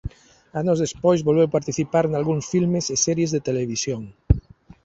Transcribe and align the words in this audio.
Anos 0.61 0.81
despois 0.83 1.25
volveu 1.27 1.47
participar 1.55 2.05
nalgúns 2.07 2.45
filmes 2.53 2.85
e 2.95 2.97
series 3.05 3.29
de 3.35 3.43
televisión. 3.47 4.01